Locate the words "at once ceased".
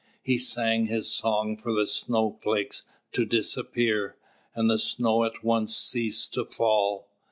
5.25-6.33